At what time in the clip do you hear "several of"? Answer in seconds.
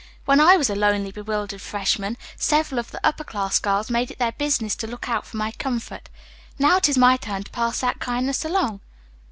2.35-2.89